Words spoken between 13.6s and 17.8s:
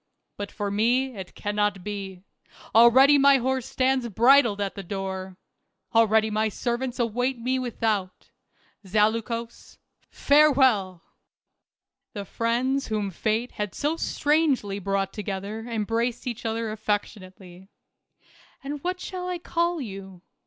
so strangely brought together embraced each other affection ately.